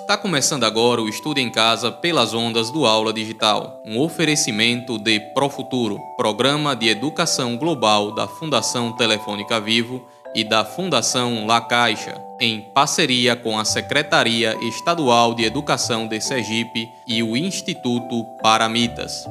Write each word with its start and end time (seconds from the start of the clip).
Está 0.00 0.16
começando 0.16 0.64
agora 0.64 1.02
o 1.02 1.08
Estudo 1.08 1.38
em 1.38 1.50
Casa 1.50 1.92
pelas 1.92 2.32
ondas 2.32 2.70
do 2.70 2.86
Aula 2.86 3.12
Digital, 3.12 3.80
um 3.86 4.00
oferecimento 4.00 4.98
de 4.98 5.20
Profuturo, 5.34 6.00
programa 6.16 6.74
de 6.74 6.88
educação 6.88 7.56
global 7.56 8.10
da 8.10 8.26
Fundação 8.26 8.96
Telefônica 8.96 9.60
Vivo 9.60 10.04
e 10.34 10.42
da 10.42 10.64
Fundação 10.64 11.46
La 11.46 11.60
Caixa, 11.60 12.20
em 12.40 12.62
parceria 12.74 13.36
com 13.36 13.56
a 13.56 13.64
Secretaria 13.64 14.56
Estadual 14.62 15.34
de 15.34 15.44
Educação 15.44 16.08
de 16.08 16.20
Sergipe 16.20 16.88
e 17.06 17.22
o 17.22 17.36
Instituto 17.36 18.24
Paramitas. 18.42 19.26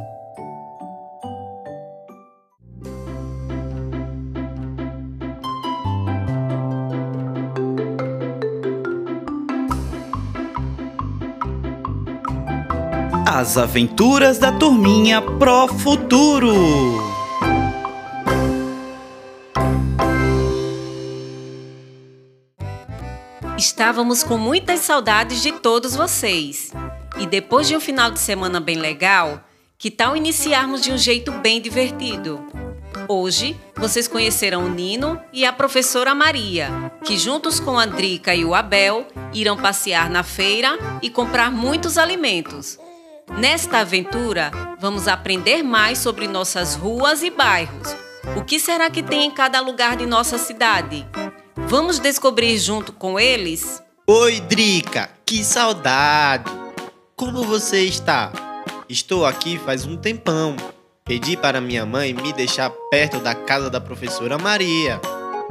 As 13.39 13.57
aventuras 13.57 14.37
da 14.37 14.51
turminha 14.51 15.21
Pro 15.21 15.65
Futuro. 15.69 16.51
Estávamos 23.57 24.25
com 24.25 24.37
muitas 24.37 24.81
saudades 24.81 25.41
de 25.41 25.53
todos 25.53 25.95
vocês. 25.95 26.73
E 27.17 27.25
depois 27.25 27.65
de 27.65 27.77
um 27.77 27.79
final 27.79 28.11
de 28.11 28.19
semana 28.19 28.59
bem 28.59 28.75
legal, 28.75 29.41
que 29.77 29.89
tal 29.89 30.17
iniciarmos 30.17 30.81
de 30.81 30.91
um 30.91 30.97
jeito 30.97 31.31
bem 31.31 31.61
divertido? 31.61 32.45
Hoje, 33.07 33.55
vocês 33.77 34.05
conhecerão 34.05 34.65
o 34.65 34.69
Nino 34.69 35.17
e 35.31 35.45
a 35.45 35.53
professora 35.53 36.13
Maria, 36.13 36.91
que 37.05 37.17
juntos 37.17 37.57
com 37.57 37.79
a 37.79 37.85
Drica 37.85 38.35
e 38.35 38.43
o 38.43 38.53
Abel 38.53 39.07
irão 39.33 39.55
passear 39.55 40.09
na 40.09 40.23
feira 40.23 40.77
e 41.01 41.09
comprar 41.09 41.49
muitos 41.49 41.97
alimentos. 41.97 42.77
Nesta 43.37 43.79
aventura, 43.79 44.51
vamos 44.79 45.07
aprender 45.07 45.63
mais 45.63 45.99
sobre 45.99 46.27
nossas 46.27 46.75
ruas 46.75 47.21
e 47.21 47.29
bairros. 47.29 47.95
O 48.35 48.43
que 48.43 48.59
será 48.59 48.89
que 48.89 49.03
tem 49.03 49.25
em 49.25 49.31
cada 49.31 49.59
lugar 49.61 49.95
de 49.95 50.05
nossa 50.05 50.37
cidade? 50.37 51.07
Vamos 51.55 51.99
descobrir 51.99 52.57
junto 52.57 52.91
com 52.91 53.19
eles? 53.19 53.81
Oi, 54.07 54.39
Drica, 54.41 55.09
que 55.25 55.43
saudade! 55.43 56.51
Como 57.15 57.43
você 57.43 57.83
está? 57.83 58.31
Estou 58.89 59.25
aqui 59.25 59.57
faz 59.59 59.85
um 59.85 59.95
tempão. 59.95 60.55
Pedi 61.05 61.37
para 61.37 61.61
minha 61.61 61.85
mãe 61.85 62.13
me 62.13 62.33
deixar 62.33 62.71
perto 62.89 63.19
da 63.19 63.35
casa 63.35 63.69
da 63.69 63.79
professora 63.79 64.37
Maria. 64.37 64.99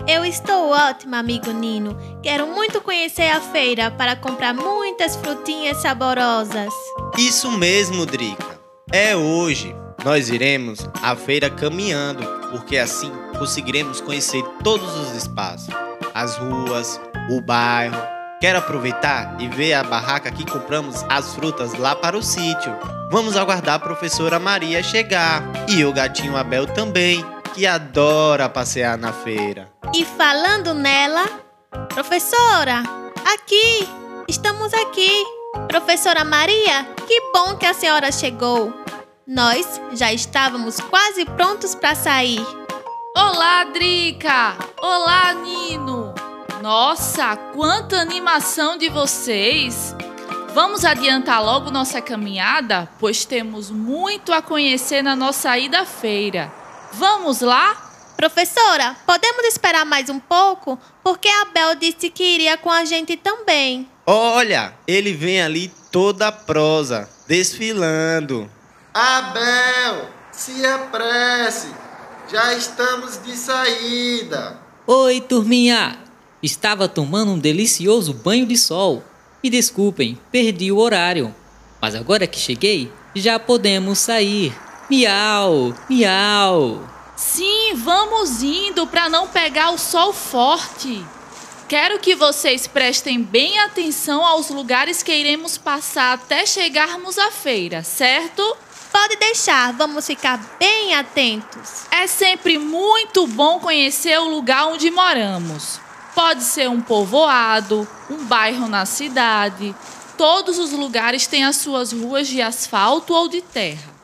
Eu 0.07 0.25
estou 0.25 0.71
ótima, 0.71 1.19
amigo 1.19 1.51
Nino. 1.51 1.97
Quero 2.23 2.47
muito 2.47 2.81
conhecer 2.81 3.31
a 3.31 3.41
feira 3.41 3.91
para 3.91 4.17
comprar 4.17 4.55
muitas 4.55 5.17
frutinhas 5.17 5.79
saborosas. 5.79 6.73
Isso 7.19 7.51
mesmo, 7.51 8.07
Drica. 8.07 8.59
É 8.93 9.17
hoje. 9.17 9.75
Nós 10.05 10.29
iremos 10.29 10.89
à 11.03 11.17
feira 11.17 11.51
caminhando, 11.51 12.25
porque 12.53 12.79
assim 12.79 13.11
conseguiremos 13.37 14.01
conhecer 14.01 14.43
todos 14.63 14.95
os 14.97 15.17
espaços, 15.17 15.75
as 16.15 16.37
ruas, 16.37 17.01
o 17.31 17.41
bairro. 17.41 18.01
Quero 18.41 18.59
aproveitar 18.59 19.37
e 19.41 19.49
ver 19.49 19.75
a 19.75 19.83
barraca 19.83 20.31
que 20.31 20.49
compramos 20.49 21.05
as 21.09 21.35
frutas 21.35 21.75
lá 21.75 21.97
para 21.97 22.17
o 22.17 22.23
sítio. 22.23 22.73
Vamos 23.11 23.37
aguardar 23.37 23.75
a 23.75 23.81
professora 23.81 24.39
Maria 24.39 24.83
chegar 24.83 25.43
e 25.69 25.85
o 25.85 25.93
gatinho 25.93 26.37
Abel 26.37 26.67
também, 26.67 27.25
que 27.59 27.67
adora 27.67 28.49
passear 28.49 28.97
na 28.97 29.13
feira. 29.13 29.69
E 29.93 30.05
falando 30.05 30.75
nela, 30.75 31.27
professora, 31.93 32.85
aqui, 33.35 33.89
estamos 34.29 34.73
aqui. 34.73 35.25
Professora 35.67 36.25
Maria, 36.25 36.85
que 37.05 37.21
bom 37.33 37.57
que 37.57 37.67
a 37.67 37.75
senhora 37.75 38.13
chegou. 38.13 38.73
Nós 39.27 39.81
já 39.93 40.13
estávamos 40.13 40.79
quase 40.79 41.25
prontos 41.25 41.75
para 41.75 41.97
sair. 41.97 42.47
Olá, 43.17 43.65
Drica! 43.65 44.57
Olá, 44.81 45.35
Nino! 45.35 46.15
Nossa, 46.63 47.37
quanta 47.57 47.97
animação 47.97 48.79
de 48.79 48.89
vocês! 48.89 49.97
Vamos 50.55 50.85
adiantar 50.85 51.45
logo 51.45 51.73
nossa 51.73 52.01
caminhada, 52.01 52.89
pois 53.01 53.25
temos 53.25 53.69
muito 53.69 54.33
a 54.33 54.41
conhecer 54.41 55.03
na 55.03 55.17
nossa 55.17 55.59
ida 55.59 55.81
à 55.81 55.85
feira. 55.85 56.58
Vamos 56.93 57.41
lá? 57.41 57.85
Professora, 58.17 58.97
podemos 59.07 59.45
esperar 59.45 59.85
mais 59.85 60.09
um 60.09 60.19
pouco? 60.19 60.79
Porque 61.05 61.29
a 61.29 61.45
Bel 61.47 61.77
disse 61.77 62.11
que 62.11 62.25
iria 62.25 62.57
com 62.57 62.71
a 62.71 62.85
gente 62.85 63.17
também. 63.17 63.89
Olha, 64.05 64.75
ele 64.87 65.13
vem 65.13 65.41
ali 65.41 65.73
toda 65.93 66.33
prosa, 66.33 67.09
desfilando. 67.29 68.51
Abel, 68.93 70.09
se 70.33 70.67
apresse. 70.67 71.69
Já 72.31 72.55
estamos 72.55 73.23
de 73.23 73.37
saída. 73.37 74.59
Oi, 74.87 75.21
turminha. 75.21 75.99
Estava 76.43 76.89
tomando 76.89 77.33
um 77.33 77.39
delicioso 77.39 78.13
banho 78.13 78.47
de 78.47 78.57
sol. 78.57 79.05
Me 79.43 79.49
desculpem, 79.49 80.19
perdi 80.33 80.73
o 80.73 80.79
horário. 80.79 81.35
Mas 81.81 81.95
agora 81.95 82.27
que 82.27 82.39
cheguei, 82.39 82.93
já 83.15 83.39
podemos 83.39 83.99
sair. 83.99 84.53
Miau, 84.91 85.75
miau. 85.87 86.81
Sim, 87.15 87.75
vamos 87.75 88.43
indo 88.43 88.87
para 88.87 89.11
não 89.11 89.29
pegar 89.29 89.71
o 89.71 89.77
sol 89.77 90.15
forte. 90.15 91.05
Quero 91.69 91.99
que 91.99 92.15
vocês 92.15 92.67
prestem 92.67 93.23
bem 93.23 93.59
atenção 93.59 94.25
aos 94.25 94.49
lugares 94.49 95.03
que 95.03 95.13
iremos 95.13 95.59
passar 95.59 96.15
até 96.15 96.47
chegarmos 96.47 97.19
à 97.19 97.31
feira, 97.31 97.83
certo? 97.83 98.57
Pode 98.91 99.17
deixar, 99.17 99.75
vamos 99.75 100.07
ficar 100.07 100.39
bem 100.59 100.95
atentos. 100.95 101.83
É 101.91 102.07
sempre 102.07 102.57
muito 102.57 103.27
bom 103.27 103.61
conhecer 103.61 104.19
o 104.19 104.31
lugar 104.31 104.69
onde 104.69 104.91
moramos. 104.91 105.79
Pode 106.15 106.43
ser 106.43 106.71
um 106.71 106.81
povoado, 106.81 107.87
um 108.09 108.25
bairro 108.25 108.67
na 108.67 108.87
cidade. 108.87 109.75
Todos 110.17 110.59
os 110.59 110.73
lugares 110.73 111.27
têm 111.27 111.45
as 111.45 111.57
suas 111.57 111.93
ruas 111.93 112.27
de 112.27 112.41
asfalto 112.41 113.13
ou 113.13 113.29
de 113.29 113.43
terra. 113.43 113.98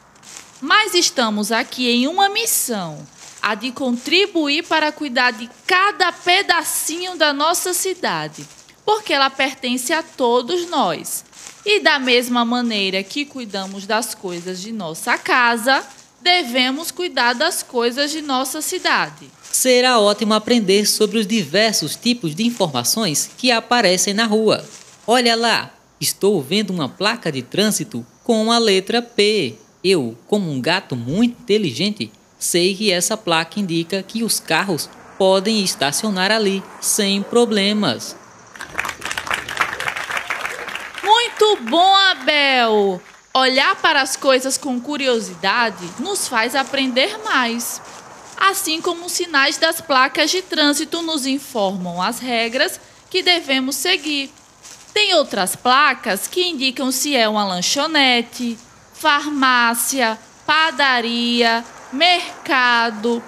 Mas 0.64 0.94
estamos 0.94 1.52
aqui 1.52 1.90
em 1.90 2.08
uma 2.08 2.30
missão: 2.30 3.06
a 3.42 3.54
de 3.54 3.70
contribuir 3.70 4.64
para 4.64 4.90
cuidar 4.90 5.30
de 5.32 5.50
cada 5.66 6.10
pedacinho 6.10 7.18
da 7.18 7.34
nossa 7.34 7.74
cidade, 7.74 8.48
porque 8.82 9.12
ela 9.12 9.28
pertence 9.28 9.92
a 9.92 10.02
todos 10.02 10.66
nós. 10.70 11.22
E 11.66 11.80
da 11.80 11.98
mesma 11.98 12.46
maneira 12.46 13.02
que 13.02 13.26
cuidamos 13.26 13.84
das 13.84 14.14
coisas 14.14 14.58
de 14.62 14.72
nossa 14.72 15.18
casa, 15.18 15.84
devemos 16.22 16.90
cuidar 16.90 17.34
das 17.34 17.62
coisas 17.62 18.10
de 18.10 18.22
nossa 18.22 18.62
cidade. 18.62 19.30
Será 19.42 19.98
ótimo 19.98 20.32
aprender 20.32 20.86
sobre 20.86 21.18
os 21.18 21.26
diversos 21.26 21.94
tipos 21.94 22.34
de 22.34 22.46
informações 22.46 23.30
que 23.36 23.52
aparecem 23.52 24.14
na 24.14 24.24
rua. 24.24 24.64
Olha 25.06 25.36
lá, 25.36 25.74
estou 26.00 26.40
vendo 26.40 26.70
uma 26.70 26.88
placa 26.88 27.30
de 27.30 27.42
trânsito 27.42 28.04
com 28.22 28.50
a 28.50 28.56
letra 28.56 29.02
P. 29.02 29.58
Eu, 29.84 30.16
como 30.26 30.50
um 30.50 30.62
gato 30.62 30.96
muito 30.96 31.42
inteligente, 31.42 32.10
sei 32.38 32.74
que 32.74 32.90
essa 32.90 33.18
placa 33.18 33.60
indica 33.60 34.02
que 34.02 34.24
os 34.24 34.40
carros 34.40 34.88
podem 35.18 35.62
estacionar 35.62 36.32
ali 36.32 36.62
sem 36.80 37.22
problemas. 37.22 38.16
Muito 41.02 41.58
bom, 41.68 41.94
Abel! 41.94 42.98
Olhar 43.34 43.76
para 43.76 44.00
as 44.00 44.16
coisas 44.16 44.56
com 44.56 44.80
curiosidade 44.80 45.84
nos 45.98 46.28
faz 46.28 46.54
aprender 46.54 47.18
mais. 47.22 47.82
Assim 48.38 48.80
como 48.80 49.04
os 49.04 49.12
sinais 49.12 49.58
das 49.58 49.82
placas 49.82 50.30
de 50.30 50.40
trânsito 50.40 51.02
nos 51.02 51.26
informam 51.26 52.00
as 52.00 52.20
regras 52.20 52.80
que 53.10 53.22
devemos 53.22 53.76
seguir. 53.76 54.32
Tem 54.94 55.14
outras 55.14 55.54
placas 55.54 56.26
que 56.26 56.48
indicam 56.48 56.90
se 56.90 57.14
é 57.14 57.28
uma 57.28 57.44
lanchonete, 57.44 58.56
farmácia, 59.04 60.18
padaria, 60.46 61.62
mercado. 61.92 63.22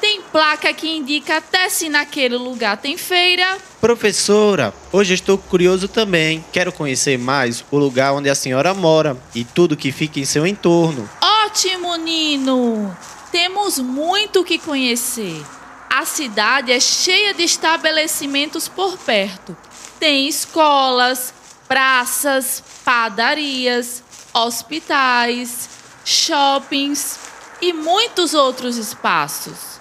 Tem 0.00 0.20
placa 0.20 0.74
que 0.74 0.96
indica 0.96 1.36
até 1.36 1.68
se 1.68 1.88
naquele 1.88 2.36
lugar 2.36 2.76
tem 2.76 2.98
feira. 2.98 3.56
Professora, 3.80 4.74
hoje 4.90 5.14
estou 5.14 5.38
curioso 5.38 5.86
também. 5.86 6.44
Quero 6.50 6.72
conhecer 6.72 7.20
mais 7.20 7.64
o 7.70 7.78
lugar 7.78 8.12
onde 8.14 8.28
a 8.28 8.34
senhora 8.34 8.74
mora 8.74 9.16
e 9.32 9.44
tudo 9.44 9.76
que 9.76 9.92
fica 9.92 10.18
em 10.18 10.24
seu 10.24 10.44
entorno. 10.44 11.08
Ótimo, 11.46 11.94
Nino! 11.94 12.92
Temos 13.30 13.78
muito 13.78 14.40
o 14.40 14.44
que 14.44 14.58
conhecer. 14.58 15.40
A 15.88 16.04
cidade 16.04 16.72
é 16.72 16.80
cheia 16.80 17.32
de 17.32 17.44
estabelecimentos 17.44 18.66
por 18.66 18.98
perto. 18.98 19.56
Tem 20.00 20.26
escolas, 20.26 21.32
praças, 21.68 22.60
padarias, 22.84 24.02
hospitais, 24.34 25.68
shoppings 26.04 27.18
e 27.60 27.72
muitos 27.72 28.34
outros 28.34 28.76
espaços. 28.76 29.80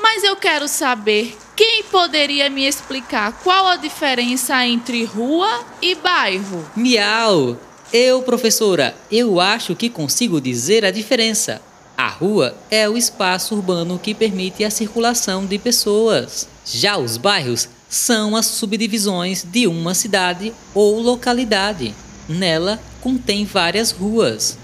Mas 0.00 0.22
eu 0.22 0.36
quero 0.36 0.68
saber 0.68 1.36
quem 1.56 1.84
poderia 1.84 2.50
me 2.50 2.66
explicar 2.66 3.32
qual 3.42 3.66
a 3.66 3.76
diferença 3.76 4.64
entre 4.66 5.04
rua 5.04 5.64
e 5.80 5.94
bairro. 5.94 6.64
Miau! 6.76 7.56
Eu, 7.92 8.22
professora, 8.22 8.96
eu 9.10 9.40
acho 9.40 9.74
que 9.74 9.88
consigo 9.88 10.40
dizer 10.40 10.84
a 10.84 10.90
diferença. 10.90 11.62
A 11.96 12.08
rua 12.08 12.54
é 12.70 12.86
o 12.88 12.96
espaço 12.96 13.54
urbano 13.54 13.98
que 13.98 14.14
permite 14.14 14.64
a 14.64 14.70
circulação 14.70 15.46
de 15.46 15.58
pessoas. 15.58 16.46
Já 16.64 16.98
os 16.98 17.16
bairros 17.16 17.68
são 17.88 18.36
as 18.36 18.46
subdivisões 18.46 19.44
de 19.44 19.66
uma 19.66 19.94
cidade 19.94 20.52
ou 20.74 21.00
localidade. 21.00 21.94
Nela 22.28 22.78
contém 23.06 23.44
várias 23.44 23.92
ruas. 23.92 24.58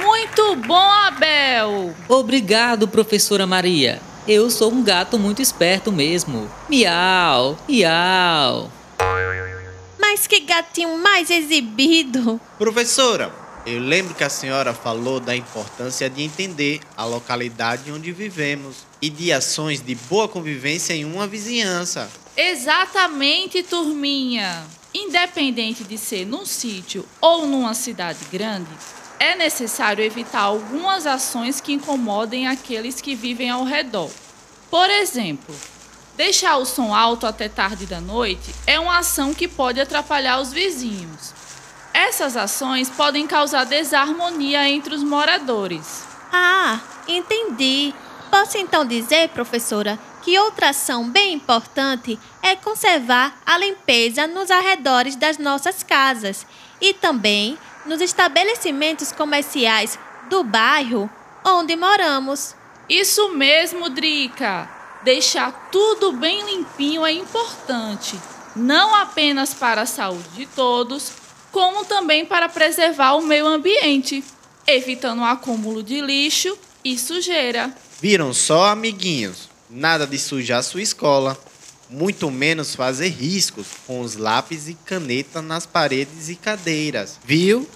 Muito 0.00 0.56
bom, 0.66 0.74
Abel! 0.74 1.94
Obrigado, 2.08 2.88
professora 2.88 3.46
Maria. 3.46 4.02
Eu 4.26 4.50
sou 4.50 4.72
um 4.72 4.82
gato 4.82 5.16
muito 5.16 5.40
esperto 5.40 5.92
mesmo. 5.92 6.50
Miau, 6.68 7.56
miau. 7.68 8.68
Mas 9.96 10.26
que 10.26 10.40
gatinho 10.40 10.98
mais 10.98 11.30
exibido! 11.30 12.40
Professora, 12.58 13.32
eu 13.64 13.78
lembro 13.78 14.12
que 14.12 14.24
a 14.24 14.28
senhora 14.28 14.74
falou 14.74 15.20
da 15.20 15.36
importância 15.36 16.10
de 16.10 16.24
entender 16.24 16.80
a 16.96 17.04
localidade 17.04 17.92
onde 17.92 18.10
vivemos 18.10 18.78
e 19.00 19.08
de 19.08 19.32
ações 19.32 19.80
de 19.80 19.94
boa 19.94 20.26
convivência 20.26 20.94
em 20.94 21.04
uma 21.04 21.28
vizinhança. 21.28 22.10
Exatamente, 22.36 23.62
turminha. 23.62 24.79
Independente 24.92 25.84
de 25.84 25.96
ser 25.96 26.26
num 26.26 26.44
sítio 26.44 27.06
ou 27.20 27.46
numa 27.46 27.74
cidade 27.74 28.18
grande, 28.30 28.70
é 29.20 29.36
necessário 29.36 30.02
evitar 30.02 30.40
algumas 30.40 31.06
ações 31.06 31.60
que 31.60 31.72
incomodem 31.72 32.48
aqueles 32.48 33.00
que 33.00 33.14
vivem 33.14 33.48
ao 33.48 33.62
redor. 33.62 34.10
Por 34.68 34.90
exemplo, 34.90 35.54
deixar 36.16 36.56
o 36.56 36.64
som 36.64 36.92
alto 36.92 37.24
até 37.24 37.48
tarde 37.48 37.86
da 37.86 38.00
noite 38.00 38.52
é 38.66 38.80
uma 38.80 38.98
ação 38.98 39.32
que 39.32 39.46
pode 39.46 39.80
atrapalhar 39.80 40.40
os 40.40 40.52
vizinhos. 40.52 41.34
Essas 41.94 42.36
ações 42.36 42.90
podem 42.90 43.26
causar 43.26 43.64
desarmonia 43.64 44.68
entre 44.68 44.94
os 44.94 45.04
moradores. 45.04 46.04
Ah, 46.32 46.80
entendi. 47.06 47.94
Posso 48.30 48.58
então 48.58 48.84
dizer, 48.84 49.28
professora, 49.30 49.98
que 50.22 50.38
outra 50.38 50.70
ação 50.70 51.08
bem 51.08 51.34
importante 51.34 52.18
é 52.50 52.56
conservar 52.56 53.40
a 53.46 53.56
limpeza 53.56 54.26
nos 54.26 54.50
arredores 54.50 55.14
das 55.14 55.38
nossas 55.38 55.84
casas 55.84 56.44
e 56.80 56.92
também 56.92 57.56
nos 57.86 58.00
estabelecimentos 58.00 59.12
comerciais 59.12 59.96
do 60.28 60.42
bairro 60.42 61.08
onde 61.44 61.76
moramos. 61.76 62.54
Isso 62.88 63.28
mesmo, 63.30 63.88
Drica. 63.88 64.68
Deixar 65.04 65.68
tudo 65.70 66.12
bem 66.12 66.44
limpinho 66.44 67.06
é 67.06 67.12
importante, 67.12 68.20
não 68.54 68.94
apenas 68.96 69.54
para 69.54 69.82
a 69.82 69.86
saúde 69.86 70.28
de 70.34 70.46
todos, 70.46 71.12
como 71.52 71.84
também 71.84 72.26
para 72.26 72.48
preservar 72.48 73.14
o 73.14 73.22
meio 73.22 73.46
ambiente, 73.46 74.22
evitando 74.66 75.20
o 75.20 75.24
acúmulo 75.24 75.82
de 75.82 76.00
lixo 76.00 76.58
e 76.84 76.98
sujeira. 76.98 77.72
Viram 78.00 78.34
só, 78.34 78.66
amiguinhos? 78.66 79.48
Nada 79.70 80.06
de 80.06 80.18
sujar 80.18 80.62
sua 80.62 80.82
escola, 80.82 81.38
muito 81.90 82.30
menos 82.30 82.74
fazer 82.74 83.08
riscos 83.08 83.66
com 83.86 84.00
os 84.00 84.16
lápis 84.16 84.68
e 84.68 84.74
caneta 84.74 85.42
nas 85.42 85.66
paredes 85.66 86.28
e 86.28 86.36
cadeiras. 86.36 87.18
Viu? 87.24 87.68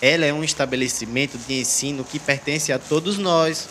Ela 0.00 0.26
é 0.26 0.32
um 0.32 0.44
estabelecimento 0.44 1.38
de 1.38 1.60
ensino 1.60 2.04
que 2.04 2.18
pertence 2.18 2.72
a 2.72 2.78
todos 2.78 3.18
nós. 3.18 3.68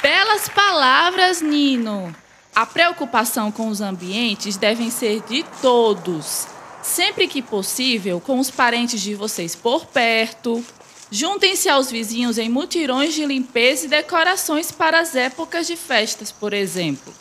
Belas 0.00 0.48
palavras, 0.48 1.42
Nino. 1.42 2.14
A 2.54 2.64
preocupação 2.64 3.50
com 3.50 3.68
os 3.68 3.80
ambientes 3.80 4.56
devem 4.56 4.90
ser 4.90 5.22
de 5.22 5.44
todos. 5.60 6.46
Sempre 6.82 7.26
que 7.26 7.42
possível, 7.42 8.20
com 8.20 8.38
os 8.38 8.50
parentes 8.50 9.00
de 9.00 9.14
vocês 9.14 9.56
por 9.56 9.86
perto. 9.86 10.64
Juntem-se 11.10 11.68
aos 11.68 11.90
vizinhos 11.90 12.38
em 12.38 12.48
mutirões 12.48 13.14
de 13.14 13.24
limpeza 13.24 13.86
e 13.86 13.88
decorações 13.88 14.70
para 14.70 15.00
as 15.00 15.16
épocas 15.16 15.66
de 15.66 15.76
festas, 15.76 16.30
por 16.30 16.52
exemplo. 16.52 17.12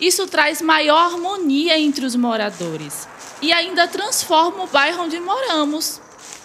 Isso 0.00 0.26
traz 0.26 0.62
maior 0.62 1.12
harmonia 1.12 1.78
entre 1.78 2.06
os 2.06 2.16
moradores 2.16 3.06
e 3.42 3.52
ainda 3.52 3.86
transforma 3.86 4.64
o 4.64 4.66
bairro 4.66 5.04
onde 5.04 5.20
moramos. 5.20 6.00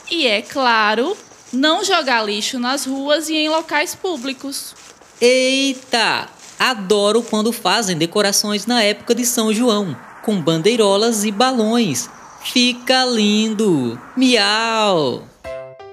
E 0.09 0.27
é 0.27 0.41
claro, 0.41 1.15
não 1.51 1.83
jogar 1.83 2.23
lixo 2.23 2.59
nas 2.59 2.85
ruas 2.85 3.29
e 3.29 3.35
em 3.35 3.49
locais 3.49 3.95
públicos. 3.95 4.75
Eita! 5.21 6.27
Adoro 6.59 7.21
quando 7.21 7.51
fazem 7.51 7.97
decorações 7.97 8.65
na 8.65 8.81
época 8.81 9.13
de 9.13 9.25
São 9.25 9.53
João, 9.53 9.95
com 10.23 10.39
bandeirolas 10.39 11.23
e 11.23 11.31
balões. 11.31 12.09
Fica 12.43 13.05
lindo! 13.05 13.99
Miau! 14.15 15.23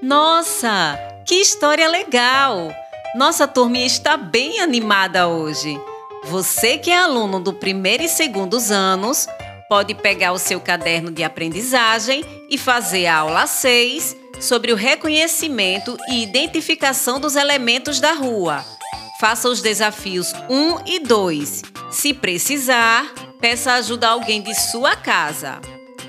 Nossa, 0.00 0.99
que 1.26 1.37
história 1.37 1.88
legal! 1.88 2.73
Nossa 3.15 3.47
turminha 3.47 3.87
está 3.87 4.17
bem 4.17 4.61
animada 4.61 5.29
hoje. 5.29 5.81
Você 6.24 6.78
que 6.78 6.90
é 6.90 6.96
aluno 6.96 7.40
do 7.40 7.52
primeiro 7.52 8.02
e 8.02 8.08
segundos 8.08 8.70
anos, 8.70 9.26
pode 9.69 9.94
pegar 9.94 10.32
o 10.32 10.38
seu 10.38 10.60
caderno 10.60 11.10
de 11.10 11.24
aprendizagem 11.24 12.24
e 12.48 12.56
fazer 12.56 13.06
a 13.06 13.16
aula 13.16 13.46
6 13.46 14.16
sobre 14.40 14.72
o 14.72 14.76
reconhecimento 14.76 15.96
e 16.08 16.22
identificação 16.22 17.19
dos 17.19 17.36
elementos 17.36 18.00
da 18.00 18.12
rua. 18.12 18.64
Faça 19.20 19.48
os 19.48 19.60
desafios 19.60 20.32
1 20.48 20.84
e 20.86 20.98
2. 21.00 21.62
Se 21.90 22.14
precisar, 22.14 23.12
peça 23.40 23.72
ajuda 23.74 24.08
a 24.08 24.10
alguém 24.12 24.42
de 24.42 24.54
sua 24.54 24.94
casa. 24.94 25.60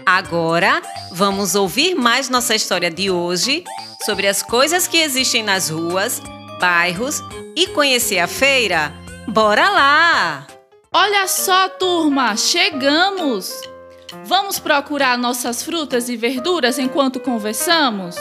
Agora, 0.05 0.81
vamos 1.11 1.55
ouvir 1.55 1.95
mais 1.95 2.29
nossa 2.29 2.55
história 2.55 2.91
de 2.91 3.09
hoje 3.09 3.63
sobre 4.05 4.27
as 4.27 4.43
coisas 4.43 4.87
que 4.87 4.97
existem 4.97 5.41
nas 5.41 5.69
ruas, 5.69 6.21
bairros 6.59 7.21
e 7.55 7.67
conhecer 7.67 8.19
a 8.19 8.27
feira? 8.27 9.02
Bora 9.27 9.69
lá! 9.69 10.47
Olha 10.91 11.27
só, 11.27 11.69
turma, 11.69 12.35
chegamos! 12.35 13.61
Vamos 14.25 14.59
procurar 14.59 15.17
nossas 15.17 15.63
frutas 15.63 16.09
e 16.09 16.15
verduras 16.15 16.77
enquanto 16.77 17.19
conversamos? 17.19 18.15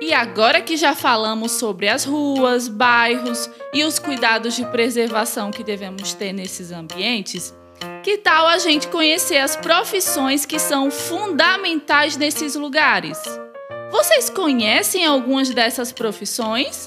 E 0.00 0.14
agora 0.14 0.62
que 0.62 0.76
já 0.76 0.94
falamos 0.94 1.52
sobre 1.52 1.88
as 1.88 2.04
ruas, 2.04 2.66
bairros 2.66 3.50
e 3.74 3.84
os 3.84 3.98
cuidados 3.98 4.54
de 4.54 4.64
preservação 4.66 5.50
que 5.50 5.62
devemos 5.62 6.14
ter 6.14 6.32
nesses 6.32 6.72
ambientes, 6.72 7.54
que 8.02 8.16
tal 8.16 8.46
a 8.46 8.58
gente 8.58 8.88
conhecer 8.88 9.38
as 9.38 9.54
profissões 9.56 10.46
que 10.46 10.58
são 10.58 10.90
fundamentais 10.90 12.16
nesses 12.16 12.54
lugares? 12.54 13.18
Vocês 13.90 14.30
conhecem 14.30 15.04
algumas 15.04 15.50
dessas 15.50 15.92
profissões? 15.92 16.86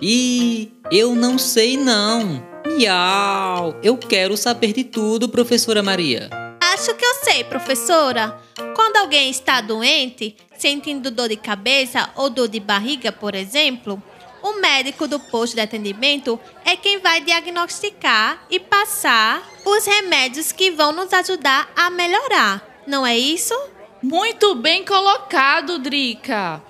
E 0.00 0.72
eu 0.90 1.14
não 1.14 1.38
sei 1.38 1.76
não. 1.76 2.51
Miau! 2.66 3.76
Eu 3.82 3.98
quero 3.98 4.36
saber 4.36 4.72
de 4.72 4.84
tudo, 4.84 5.28
professora 5.28 5.82
Maria. 5.82 6.30
Acho 6.60 6.94
que 6.94 7.04
eu 7.04 7.14
sei, 7.22 7.44
professora. 7.44 8.40
Quando 8.74 8.96
alguém 8.96 9.30
está 9.30 9.60
doente, 9.60 10.36
sentindo 10.56 11.10
dor 11.10 11.28
de 11.28 11.36
cabeça 11.36 12.10
ou 12.16 12.30
dor 12.30 12.48
de 12.48 12.60
barriga, 12.60 13.12
por 13.12 13.34
exemplo, 13.34 14.02
o 14.42 14.60
médico 14.60 15.06
do 15.06 15.18
posto 15.18 15.54
de 15.54 15.60
atendimento 15.60 16.38
é 16.64 16.76
quem 16.76 16.98
vai 16.98 17.20
diagnosticar 17.20 18.44
e 18.50 18.58
passar 18.58 19.42
os 19.64 19.84
remédios 19.84 20.52
que 20.52 20.70
vão 20.70 20.92
nos 20.92 21.12
ajudar 21.12 21.70
a 21.76 21.90
melhorar. 21.90 22.82
Não 22.86 23.06
é 23.06 23.16
isso? 23.16 23.54
Muito 24.02 24.54
bem 24.54 24.84
colocado, 24.84 25.78
Drica. 25.78 26.62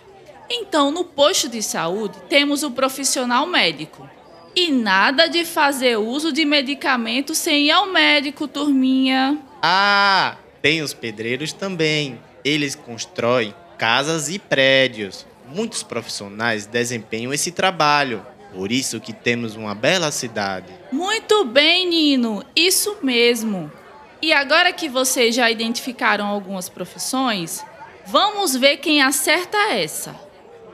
Então, 0.50 0.90
no 0.90 1.04
posto 1.04 1.48
de 1.48 1.62
saúde, 1.62 2.18
temos 2.28 2.62
o 2.62 2.70
profissional 2.70 3.46
médico. 3.46 4.08
E 4.54 4.70
nada 4.70 5.28
de 5.28 5.44
fazer 5.44 5.96
uso 5.96 6.30
de 6.32 6.44
medicamentos 6.44 7.38
sem 7.38 7.66
ir 7.66 7.70
ao 7.70 7.86
médico, 7.86 8.46
turminha. 8.46 9.38
Ah, 9.62 10.36
tem 10.60 10.82
os 10.82 10.92
pedreiros 10.92 11.52
também. 11.52 12.20
Eles 12.44 12.74
constroem 12.74 13.54
casas 13.78 14.28
e 14.28 14.38
prédios. 14.38 15.26
Muitos 15.54 15.82
profissionais 15.82 16.66
desempenham 16.66 17.32
esse 17.32 17.50
trabalho. 17.50 18.26
Por 18.54 18.70
isso 18.70 19.00
que 19.00 19.12
temos 19.12 19.56
uma 19.56 19.74
bela 19.74 20.10
cidade. 20.10 20.72
Muito 20.90 21.44
bem, 21.44 21.88
Nino. 21.88 22.44
Isso 22.54 22.98
mesmo. 23.02 23.72
E 24.20 24.32
agora 24.32 24.72
que 24.72 24.88
vocês 24.88 25.34
já 25.34 25.50
identificaram 25.50 26.26
algumas 26.26 26.68
profissões, 26.68 27.64
vamos 28.06 28.54
ver 28.54 28.76
quem 28.76 29.02
acerta 29.02 29.56
essa. 29.72 30.14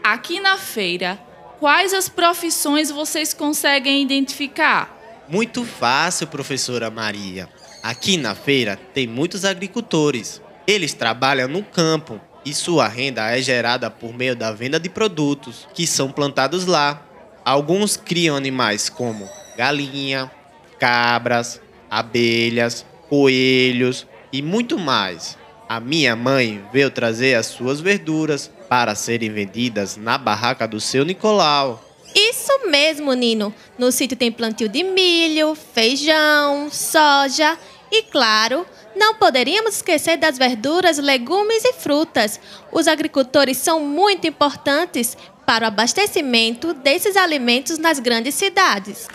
Aqui 0.03 0.41
na 0.41 0.57
feira, 0.57 1.19
quais 1.59 1.93
as 1.93 2.09
profissões 2.09 2.91
vocês 2.91 3.35
conseguem 3.35 4.03
identificar? 4.03 4.97
Muito 5.29 5.65
fácil, 5.65 6.27
professora 6.27 6.91
Maria. 6.91 7.49
Aqui 7.83 8.17
na 8.17 8.35
feira 8.35 8.79
tem 8.95 9.07
muitos 9.07 9.45
agricultores. 9.45 10.41
Eles 10.67 10.95
trabalham 10.95 11.49
no 11.49 11.63
campo 11.63 12.21
e 12.45 12.55
sua 12.55 12.89
renda 12.89 13.31
é 13.31 13.41
gerada 13.43 13.91
por 13.91 14.15
meio 14.15 14.35
da 14.35 14.53
venda 14.53 14.79
de 14.79 14.89
produtos 14.89 15.67
que 15.75 15.87
são 15.87 16.11
plantados 16.11 16.67
lá. 16.67 17.03
Alguns 17.45 17.97
criam 17.97 18.37
animais 18.37 18.89
como 18.89 19.29
galinha, 19.57 20.31
cabras, 20.79 21.61
abelhas, 21.91 22.85
coelhos 23.09 24.07
e 24.33 24.43
muito 24.43 24.79
mais. 24.79 25.37
A 25.69 25.81
minha 25.81 26.17
mãe 26.17 26.63
veio 26.73 26.91
trazer 26.91 27.35
as 27.35 27.47
suas 27.47 27.81
verduras 27.81 28.51
para 28.69 28.95
serem 28.95 29.31
vendidas 29.31 29.97
na 29.97 30.19
barraca 30.19 30.67
do 30.67 30.81
seu 30.81 31.05
Nicolau. 31.05 31.85
Isso 32.15 32.69
mesmo, 32.69 33.13
Nino. 33.13 33.55
No 33.79 33.93
sítio 33.93 34.17
tem 34.17 34.33
plantio 34.33 34.69
de 34.69 34.83
milho, 34.83 35.55
feijão, 35.55 36.69
soja 36.71 37.59
e, 37.91 38.03
claro, 38.03 38.67
não 38.97 39.15
poderíamos 39.15 39.77
esquecer 39.77 40.17
das 40.17 40.39
verduras, 40.39 40.99
legumes 40.99 41.65
e 41.65 41.73
frutas. 41.73 42.41
Os 42.73 42.89
agricultores 42.89 43.57
são 43.59 43.81
muito 43.81 44.27
importantes 44.27 45.17
para 45.47 45.65
o 45.65 45.69
abastecimento 45.69 46.75
desses 46.75 47.17
alimentos 47.17 47.79
nas 47.79 47.99
grandes 47.99 48.35
cidades. 48.35 49.07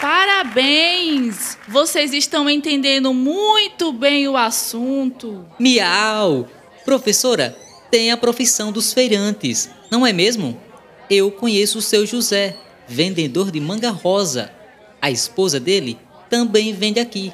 Parabéns! 0.00 1.58
Vocês 1.68 2.14
estão 2.14 2.48
entendendo 2.48 3.12
muito 3.12 3.92
bem 3.92 4.28
o 4.28 4.36
assunto. 4.36 5.44
Miau! 5.58 6.48
Professora, 6.84 7.56
tem 7.90 8.10
a 8.10 8.16
profissão 8.16 8.72
dos 8.72 8.92
feirantes, 8.92 9.68
não 9.90 10.06
é 10.06 10.12
mesmo? 10.12 10.58
Eu 11.08 11.30
conheço 11.30 11.78
o 11.78 11.82
seu 11.82 12.06
José, 12.06 12.56
vendedor 12.86 13.50
de 13.50 13.60
manga 13.60 13.90
rosa. 13.90 14.52
A 15.02 15.10
esposa 15.10 15.58
dele 15.58 15.98
também 16.28 16.72
vende 16.72 17.00
aqui, 17.00 17.32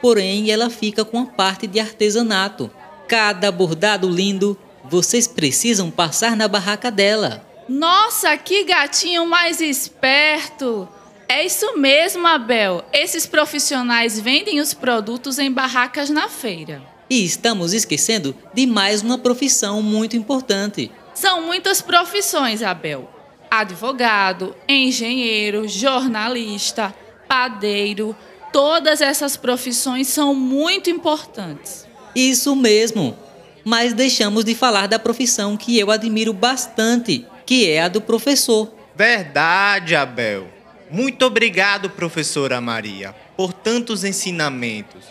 porém 0.00 0.50
ela 0.50 0.70
fica 0.70 1.04
com 1.04 1.18
a 1.18 1.26
parte 1.26 1.66
de 1.66 1.80
artesanato. 1.80 2.70
Cada 3.08 3.50
bordado 3.50 4.08
lindo, 4.08 4.58
vocês 4.84 5.26
precisam 5.26 5.90
passar 5.90 6.36
na 6.36 6.46
barraca 6.46 6.90
dela. 6.90 7.44
Nossa, 7.68 8.36
que 8.36 8.64
gatinho 8.64 9.26
mais 9.26 9.60
esperto! 9.60 10.88
É 11.28 11.44
isso 11.44 11.76
mesmo, 11.76 12.24
Abel. 12.26 12.84
Esses 12.92 13.26
profissionais 13.26 14.20
vendem 14.20 14.60
os 14.60 14.72
produtos 14.72 15.40
em 15.40 15.50
barracas 15.50 16.08
na 16.08 16.28
feira. 16.28 16.80
E 17.08 17.24
estamos 17.24 17.72
esquecendo 17.72 18.34
de 18.52 18.66
mais 18.66 19.02
uma 19.02 19.16
profissão 19.16 19.80
muito 19.80 20.16
importante. 20.16 20.90
São 21.14 21.42
muitas 21.42 21.80
profissões, 21.80 22.62
Abel: 22.62 23.08
advogado, 23.50 24.54
engenheiro, 24.68 25.68
jornalista, 25.68 26.94
padeiro. 27.28 28.14
Todas 28.52 29.00
essas 29.00 29.36
profissões 29.36 30.08
são 30.08 30.34
muito 30.34 30.90
importantes. 30.90 31.86
Isso 32.14 32.56
mesmo. 32.56 33.16
Mas 33.64 33.92
deixamos 33.92 34.44
de 34.44 34.54
falar 34.54 34.86
da 34.86 34.98
profissão 34.98 35.56
que 35.56 35.78
eu 35.78 35.90
admiro 35.90 36.32
bastante, 36.32 37.26
que 37.44 37.68
é 37.68 37.82
a 37.82 37.88
do 37.88 38.00
professor. 38.00 38.72
Verdade, 38.94 39.94
Abel. 39.94 40.46
Muito 40.90 41.24
obrigado, 41.26 41.90
professora 41.90 42.60
Maria, 42.60 43.14
por 43.36 43.52
tantos 43.52 44.04
ensinamentos, 44.04 45.04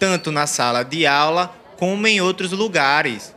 tanto 0.00 0.32
na 0.32 0.46
sala 0.46 0.82
de 0.82 1.06
aula 1.06 1.54
como 1.78 2.06
em 2.06 2.22
outros 2.22 2.52
lugares. 2.52 3.34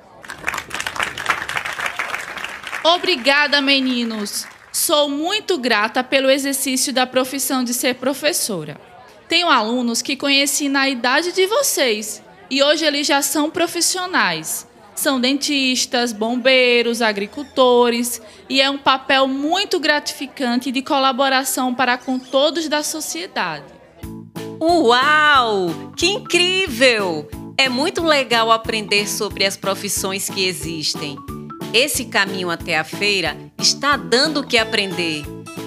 Obrigada, 2.83 3.61
meninos. 3.61 4.47
Sou 4.71 5.09
muito 5.09 5.57
grata 5.57 6.03
pelo 6.03 6.29
exercício 6.29 6.93
da 6.93 7.05
profissão 7.05 7.63
de 7.63 7.73
ser 7.73 7.95
professora. 7.95 8.79
Tenho 9.27 9.49
alunos 9.49 10.01
que 10.01 10.15
conheci 10.15 10.69
na 10.69 10.87
idade 10.87 11.31
de 11.33 11.45
vocês 11.45 12.23
e 12.49 12.63
hoje 12.63 12.85
eles 12.85 13.05
já 13.05 13.21
são 13.21 13.51
profissionais. 13.51 14.67
São 14.95 15.19
dentistas, 15.19 16.13
bombeiros, 16.13 17.01
agricultores 17.01 18.21
e 18.47 18.61
é 18.61 18.69
um 18.69 18.77
papel 18.77 19.27
muito 19.27 19.79
gratificante 19.79 20.71
de 20.71 20.81
colaboração 20.81 21.73
para 21.73 21.97
com 21.97 22.17
todos 22.17 22.67
da 22.69 22.83
sociedade. 22.83 23.72
Uau! 24.59 25.69
Que 25.95 26.07
incrível! 26.07 27.27
É 27.57 27.69
muito 27.69 28.03
legal 28.03 28.51
aprender 28.51 29.07
sobre 29.07 29.45
as 29.45 29.55
profissões 29.55 30.29
que 30.29 30.45
existem. 30.45 31.17
Esse 31.73 32.05
caminho 32.05 32.49
até 32.49 32.77
a 32.77 32.83
feira 32.83 33.37
está 33.59 33.95
dando 33.95 34.41
o 34.41 34.47
que 34.47 34.57
aprender. 34.57 35.23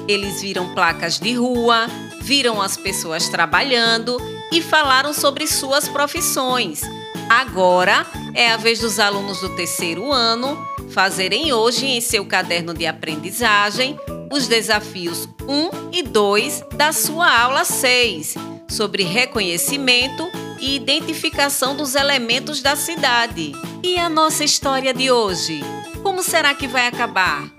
Eles 0.08 0.40
viram 0.40 0.74
placas 0.74 1.18
de 1.18 1.32
rua, 1.34 1.86
viram 2.20 2.60
as 2.60 2.76
pessoas 2.76 3.28
trabalhando 3.28 4.16
e 4.52 4.60
falaram 4.60 5.12
sobre 5.12 5.46
suas 5.46 5.88
profissões. 5.88 6.82
Agora 7.28 8.06
é 8.34 8.50
a 8.52 8.56
vez 8.56 8.80
dos 8.80 9.00
alunos 9.00 9.40
do 9.40 9.48
terceiro 9.56 10.12
ano 10.12 10.56
fazerem 10.90 11.52
hoje 11.52 11.86
em 11.86 12.00
seu 12.00 12.24
caderno 12.24 12.72
de 12.72 12.86
aprendizagem 12.86 13.98
os 14.30 14.46
desafios 14.46 15.28
1 15.48 15.90
e 15.92 16.02
2 16.02 16.64
da 16.76 16.92
sua 16.92 17.28
aula 17.28 17.64
6 17.64 18.45
sobre 18.68 19.02
reconhecimento 19.02 20.28
e 20.60 20.76
identificação 20.76 21.76
dos 21.76 21.94
elementos 21.94 22.62
da 22.62 22.76
cidade. 22.76 23.52
E 23.82 23.98
a 23.98 24.08
nossa 24.08 24.44
história 24.44 24.92
de 24.92 25.10
hoje? 25.10 25.60
Como 26.02 26.22
será 26.22 26.54
que 26.54 26.66
vai 26.66 26.86
acabar? 26.86 27.50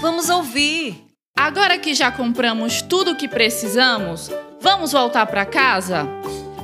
Vamos 0.00 0.28
ouvir! 0.28 1.04
Agora 1.36 1.78
que 1.78 1.94
já 1.94 2.10
compramos 2.10 2.80
tudo 2.80 3.12
o 3.12 3.16
que 3.16 3.28
precisamos, 3.28 4.30
vamos 4.60 4.92
voltar 4.92 5.26
para 5.26 5.44
casa? 5.44 6.08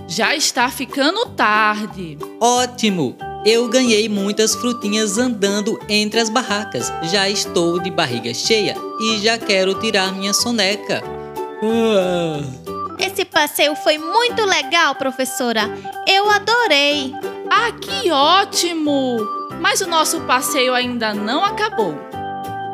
Já 0.09 0.35
está 0.35 0.71
ficando 0.71 1.27
tarde. 1.27 2.19
Ótimo! 2.41 3.17
Eu 3.45 3.69
ganhei 3.69 4.09
muitas 4.09 4.55
frutinhas 4.55 5.19
andando 5.19 5.79
entre 5.89 6.21
as 6.21 6.29
barracas. 6.29 6.93
Já 7.03 7.29
estou 7.29 7.81
de 7.81 7.91
barriga 7.91 8.33
cheia 8.33 8.77
e 9.01 9.19
já 9.19 9.37
quero 9.37 9.75
tirar 9.75 10.13
minha 10.13 10.33
soneca. 10.33 11.03
Ah. 11.61 12.72
Esse 13.03 13.25
passeio 13.25 13.75
foi 13.75 13.99
muito 13.99 14.45
legal, 14.45 14.95
professora. 14.95 15.63
Eu 16.07 16.31
adorei. 16.31 17.13
Ah, 17.51 17.73
que 17.73 18.13
ótimo! 18.13 19.19
Mas 19.61 19.81
o 19.81 19.89
nosso 19.89 20.21
passeio 20.21 20.73
ainda 20.73 21.13
não 21.13 21.45
acabou. 21.45 21.99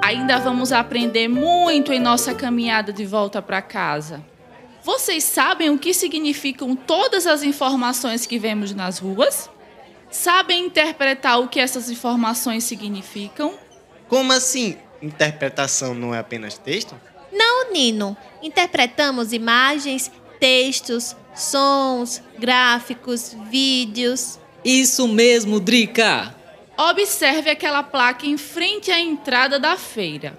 Ainda 0.05 0.39
vamos 0.39 0.71
aprender 0.71 1.29
muito 1.29 1.95
em 1.95 1.99
nossa 1.99 2.35
caminhada 2.35 2.93
de 2.93 3.07
volta 3.07 3.41
para 3.41 3.63
casa. 3.63 4.23
Vocês 4.85 5.25
sabem 5.25 5.71
o 5.71 5.79
que 5.79 5.95
significam 5.95 6.77
todas 6.77 7.27
as 7.27 7.43
informações 7.43 8.27
que 8.27 8.39
vemos 8.39 8.75
nas 8.75 8.99
ruas? 8.99 9.49
Sabem 10.11 10.67
interpretar 10.67 11.41
o 11.41 11.49
que 11.49 11.59
essas 11.59 11.89
informações 11.89 12.65
significam? 12.65 13.55
Como 14.09 14.31
assim? 14.35 14.77
Interpretação 15.01 15.95
não 15.95 16.15
é 16.15 16.19
apenas 16.19 16.59
texto? 16.59 16.95
Nino. 17.73 18.17
Interpretamos 18.43 19.33
imagens, 19.33 20.11
textos, 20.39 21.17
sons, 21.35 22.23
gráficos, 22.39 23.37
vídeos. 23.51 24.39
Isso 24.65 25.07
mesmo, 25.09 25.61
Drica! 25.61 26.35
Observe 26.77 27.51
aquela 27.51 27.83
placa 27.83 28.27
em 28.27 28.37
frente 28.37 28.91
à 28.91 29.01
entrada 29.01 29.59
da 29.59 29.77
feira. 29.77 30.39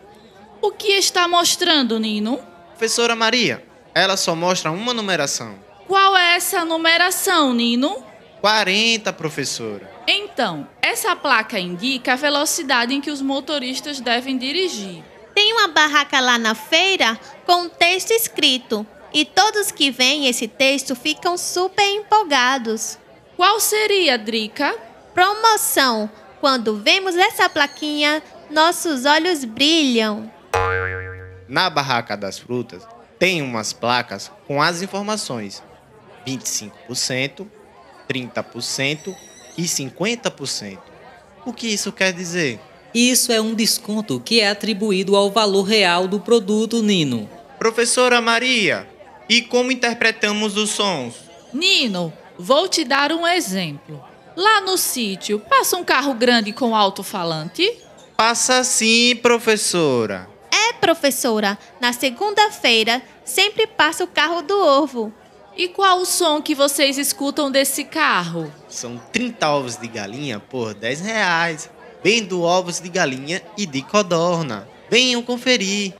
O 0.61 0.71
que 0.71 0.93
está 0.93 1.27
mostrando, 1.27 1.99
Nino? 1.99 2.39
Professora 2.69 3.15
Maria, 3.15 3.63
ela 3.93 4.15
só 4.15 4.35
mostra 4.35 4.71
uma 4.71 4.93
numeração. 4.93 5.59
Qual 5.87 6.15
é 6.15 6.35
essa 6.35 6.63
numeração, 6.63 7.53
Nino? 7.53 8.03
40, 8.41 9.11
professora. 9.13 9.91
Então, 10.07 10.67
essa 10.81 11.15
placa 11.15 11.59
indica 11.59 12.13
a 12.13 12.15
velocidade 12.15 12.93
em 12.93 13.01
que 13.01 13.11
os 13.11 13.21
motoristas 13.21 13.99
devem 13.99 14.37
dirigir. 14.37 15.03
Tem 15.39 15.53
uma 15.53 15.69
barraca 15.69 16.19
lá 16.19 16.37
na 16.37 16.53
feira 16.53 17.17
com 17.45 17.61
um 17.61 17.69
texto 17.69 18.11
escrito. 18.11 18.85
E 19.13 19.23
todos 19.23 19.71
que 19.71 19.89
veem 19.89 20.27
esse 20.27 20.49
texto 20.49 20.97
ficam 20.97 21.37
super 21.37 21.81
empolgados. 21.81 22.97
Qual 23.37 23.57
seria, 23.61 24.17
Drica? 24.17 24.77
Promoção. 25.13 26.09
Quando 26.41 26.75
vemos 26.75 27.15
essa 27.15 27.47
plaquinha, 27.47 28.21
nossos 28.51 29.05
olhos 29.05 29.45
brilham. 29.45 30.29
Na 31.47 31.69
barraca 31.69 32.17
das 32.17 32.37
frutas, 32.37 32.85
tem 33.17 33.41
umas 33.41 33.71
placas 33.71 34.29
com 34.45 34.61
as 34.61 34.81
informações: 34.81 35.63
25%, 36.27 37.47
30% 38.09 39.15
e 39.57 39.63
50%. 39.63 40.79
O 41.45 41.53
que 41.53 41.67
isso 41.67 41.93
quer 41.93 42.11
dizer? 42.11 42.59
Isso 42.93 43.31
é 43.31 43.39
um 43.39 43.53
desconto 43.53 44.19
que 44.19 44.39
é 44.39 44.49
atribuído 44.49 45.15
ao 45.15 45.29
valor 45.29 45.63
real 45.63 46.07
do 46.07 46.19
produto, 46.19 46.81
Nino. 46.81 47.29
Professora 47.57 48.21
Maria, 48.21 48.87
e 49.27 49.41
como 49.41 49.71
interpretamos 49.71 50.57
os 50.57 50.71
sons? 50.71 51.15
Nino, 51.53 52.11
vou 52.37 52.67
te 52.67 52.83
dar 52.83 53.11
um 53.11 53.27
exemplo. 53.27 54.03
Lá 54.35 54.61
no 54.61 54.77
sítio, 54.77 55.39
passa 55.39 55.77
um 55.77 55.83
carro 55.83 56.13
grande 56.13 56.51
com 56.51 56.75
alto-falante? 56.75 57.69
Passa 58.17 58.63
sim, 58.63 59.15
professora. 59.17 60.27
É, 60.51 60.73
professora. 60.73 61.57
Na 61.79 61.93
segunda-feira, 61.93 63.01
sempre 63.23 63.67
passa 63.67 64.03
o 64.03 64.07
carro 64.07 64.41
do 64.41 64.57
ovo. 64.59 65.13
E 65.55 65.67
qual 65.67 65.99
o 65.99 66.05
som 66.05 66.41
que 66.41 66.55
vocês 66.55 66.97
escutam 66.97 67.51
desse 67.51 67.83
carro? 67.83 68.51
São 68.69 68.97
30 69.11 69.49
ovos 69.49 69.75
de 69.75 69.87
galinha 69.87 70.39
por 70.39 70.73
10 70.73 71.01
reais. 71.01 71.69
Vendo 72.03 72.41
ovos 72.41 72.79
de 72.79 72.89
galinha 72.89 73.41
e 73.57 73.65
de 73.65 73.81
codorna. 73.81 74.67
Venham 74.89 75.21
conferir. 75.21 75.93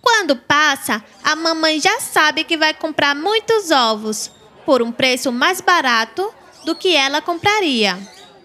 Quando 0.00 0.36
passa, 0.36 1.04
a 1.22 1.34
mamãe 1.34 1.80
já 1.80 2.00
sabe 2.00 2.44
que 2.44 2.56
vai 2.56 2.72
comprar 2.72 3.14
muitos 3.14 3.70
ovos 3.70 4.30
por 4.64 4.82
um 4.82 4.92
preço 4.92 5.32
mais 5.32 5.60
barato 5.60 6.32
do 6.64 6.74
que 6.74 6.94
ela 6.94 7.20
compraria, 7.20 7.98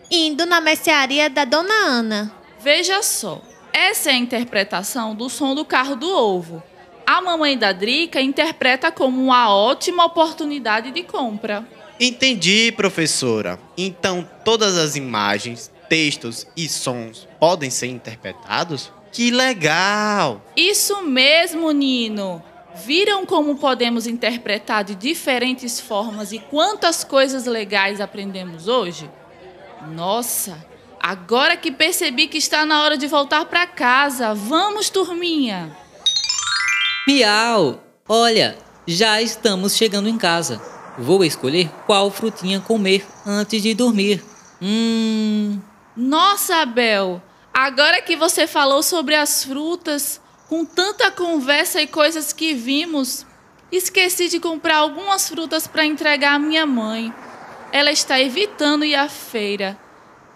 indo 0.10 0.46
na 0.46 0.60
mercearia 0.60 1.30
da 1.30 1.46
Dona 1.46 1.74
Ana. 1.74 2.36
Veja 2.60 3.04
só, 3.04 3.42
essa 3.72 4.10
é 4.10 4.14
a 4.14 4.18
interpretação 4.18 5.14
do 5.14 5.30
som 5.30 5.54
do 5.54 5.64
carro 5.64 5.96
do 5.96 6.10
ovo. 6.10 6.64
A 7.06 7.22
mamãe 7.22 7.58
da 7.58 7.72
Drica 7.72 8.20
interpreta 8.20 8.92
como 8.92 9.22
uma 9.22 9.54
ótima 9.54 10.04
oportunidade 10.06 10.92
de 10.92 11.04
compra. 11.04 11.66
Entendi, 12.00 12.72
professora. 12.76 13.60
Então 13.78 14.28
todas 14.44 14.78
as 14.78 14.96
imagens, 14.96 15.72
textos 15.90 16.48
e 16.56 16.68
sons 16.68 17.28
podem 17.40 17.70
ser 17.70 17.88
interpretados? 17.88 18.92
Que 19.12 19.32
legal! 19.32 20.42
Isso 20.56 21.02
mesmo, 21.02 21.72
Nino! 21.72 22.44
Viram 22.86 23.26
como 23.26 23.58
podemos 23.58 24.06
interpretar 24.06 24.84
de 24.84 24.94
diferentes 24.94 25.80
formas 25.80 26.32
e 26.32 26.38
quantas 26.38 27.04
coisas 27.04 27.46
legais 27.46 28.00
aprendemos 28.00 28.68
hoje? 28.68 29.10
Nossa, 29.94 30.64
agora 31.00 31.58
que 31.58 31.72
percebi 31.72 32.28
que 32.28 32.38
está 32.38 32.66
na 32.66 32.84
hora 32.84 32.98
de 32.98 33.08
voltar 33.08 33.46
para 33.46 33.66
casa, 33.66 34.36
vamos, 34.36 34.90
turminha! 34.90 35.76
Miau! 37.08 37.82
Olha, 38.08 38.58
já 38.86 39.22
estamos 39.22 39.76
chegando 39.76 40.08
em 40.08 40.18
casa. 40.18 40.62
Vou 40.98 41.24
escolher 41.24 41.70
qual 41.86 42.10
frutinha 42.12 42.60
comer 42.60 43.06
antes 43.26 43.62
de 43.62 43.74
dormir. 43.74 44.24
Hum. 44.62 45.60
Nossa, 45.98 46.58
Abel! 46.58 47.20
Agora 47.52 48.04
que 48.04 48.16
você 48.16 48.46
falou 48.46 48.84
sobre 48.84 49.16
as 49.16 49.44
frutas, 49.44 50.22
com 50.48 50.64
tanta 50.64 51.10
conversa 51.10 51.82
e 51.82 51.88
coisas 51.88 52.32
que 52.32 52.54
vimos, 52.54 53.26
esqueci 53.72 54.30
de 54.30 54.40
comprar 54.40 54.78
algumas 54.78 55.28
frutas 55.28 55.66
para 55.66 55.84
entregar 55.84 56.36
à 56.36 56.40
minha 56.40 56.68
mãe. 56.68 57.12
Ela 57.72 57.92
está 57.92 58.22
evitando 58.22 58.86
ir 58.86 58.94
à 58.94 59.10
feira. 59.10 59.76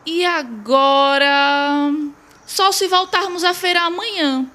E 0.03 0.25
agora. 0.25 1.93
Só 2.47 2.71
se 2.71 2.87
voltarmos 2.87 3.43
à 3.43 3.53
feira 3.53 3.81
amanhã. 3.81 4.47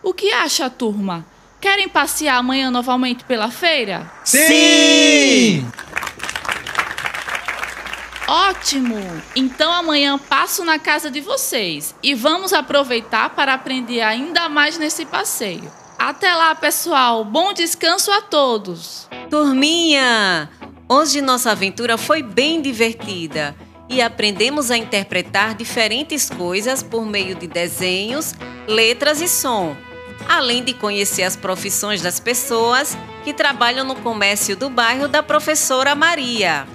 O 0.00 0.14
que 0.14 0.32
acha, 0.32 0.70
turma? 0.70 1.26
Querem 1.60 1.88
passear 1.88 2.36
amanhã 2.36 2.70
novamente 2.70 3.24
pela 3.24 3.50
feira? 3.50 4.10
Sim! 4.24 5.68
Ótimo! 8.26 8.96
Então 9.34 9.72
amanhã 9.72 10.18
passo 10.18 10.64
na 10.64 10.78
casa 10.78 11.10
de 11.10 11.20
vocês 11.20 11.94
e 12.02 12.14
vamos 12.14 12.52
aproveitar 12.52 13.30
para 13.30 13.54
aprender 13.54 14.00
ainda 14.00 14.48
mais 14.48 14.78
nesse 14.78 15.04
passeio. 15.04 15.70
Até 15.98 16.34
lá, 16.34 16.54
pessoal! 16.54 17.24
Bom 17.24 17.52
descanso 17.52 18.10
a 18.10 18.22
todos! 18.22 19.08
Turminha! 19.28 20.48
Hoje 20.88 21.20
nossa 21.20 21.50
aventura 21.50 21.96
foi 21.98 22.22
bem 22.22 22.60
divertida 22.60 23.56
e 23.88 24.00
aprendemos 24.00 24.70
a 24.70 24.76
interpretar 24.76 25.54
diferentes 25.54 26.30
coisas 26.30 26.82
por 26.82 27.04
meio 27.04 27.34
de 27.34 27.46
desenhos, 27.46 28.34
letras 28.66 29.20
e 29.20 29.28
som, 29.28 29.76
além 30.28 30.62
de 30.62 30.74
conhecer 30.74 31.22
as 31.24 31.36
profissões 31.36 32.00
das 32.02 32.20
pessoas 32.20 32.96
que 33.24 33.34
trabalham 33.34 33.84
no 33.84 33.96
comércio 33.96 34.56
do 34.56 34.70
bairro 34.70 35.08
da 35.08 35.22
professora 35.22 35.94
Maria. 35.94 36.66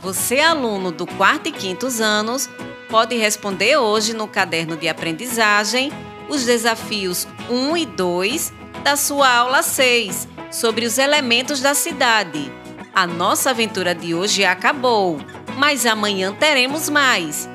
Você, 0.00 0.40
aluno 0.40 0.90
do 0.90 1.06
quarto 1.06 1.48
e 1.48 1.52
quintos 1.52 2.00
anos, 2.00 2.48
pode 2.88 3.16
responder 3.16 3.76
hoje 3.76 4.14
no 4.14 4.26
caderno 4.26 4.76
de 4.76 4.88
aprendizagem 4.88 5.92
os 6.28 6.44
desafios 6.44 7.28
1 7.50 7.76
e 7.76 7.86
2 7.86 8.52
da 8.82 8.96
sua 8.96 9.28
aula 9.28 9.62
6 9.62 10.26
sobre 10.50 10.86
os 10.86 10.96
elementos 10.96 11.60
da 11.60 11.74
cidade. 11.74 12.50
A 12.94 13.06
nossa 13.06 13.50
aventura 13.50 13.94
de 13.94 14.14
hoje 14.14 14.42
acabou, 14.44 15.20
mas 15.58 15.84
amanhã 15.84 16.32
teremos 16.32 16.88
mais. 16.88 17.48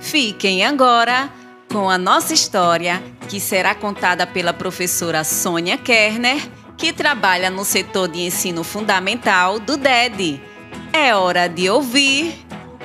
Fiquem 0.00 0.64
agora 0.64 1.30
com 1.72 1.88
a 1.88 1.96
nossa 1.96 2.34
história, 2.34 3.02
que 3.28 3.38
será 3.38 3.74
contada 3.74 4.26
pela 4.26 4.52
professora 4.52 5.22
Sônia 5.22 5.78
Kerner, 5.78 6.42
que 6.76 6.92
trabalha 6.92 7.48
no 7.48 7.64
setor 7.64 8.08
de 8.08 8.20
ensino 8.20 8.64
fundamental 8.64 9.60
do 9.60 9.76
DED. 9.76 10.51
É 10.92 11.14
hora 11.14 11.48
de 11.48 11.70
ouvir 11.70 12.34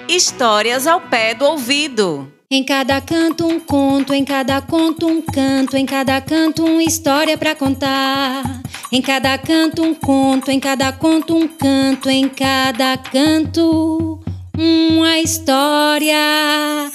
histórias 0.07 0.87
ao 0.87 1.01
pé 1.01 1.33
do 1.33 1.43
ouvido. 1.43 2.31
Em 2.49 2.63
cada 2.63 3.01
canto 3.01 3.45
um 3.45 3.59
conto, 3.59 4.13
em 4.13 4.23
cada 4.23 4.61
conto 4.61 5.05
um 5.05 5.21
canto, 5.21 5.75
em 5.75 5.85
cada 5.85 6.21
canto 6.21 6.63
uma 6.63 6.81
história 6.81 7.37
para 7.37 7.53
contar. 7.53 8.61
Em 8.89 9.01
cada 9.01 9.37
canto 9.37 9.83
um 9.83 9.93
conto, 9.93 10.49
em 10.49 10.57
cada 10.59 10.93
conto 10.93 11.35
um 11.35 11.45
canto, 11.49 12.09
em 12.09 12.29
cada 12.29 12.95
canto 12.97 14.21
uma 14.57 15.19
história 15.19 16.89